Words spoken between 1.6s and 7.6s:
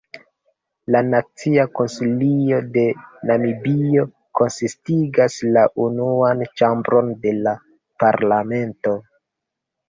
Konsilio de Namibio konsistigas la unuan ĉambron de la